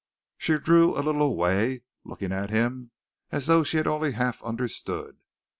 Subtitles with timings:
[0.39, 2.89] She drew a little away, looking at him
[3.31, 5.17] as though she had only half understood.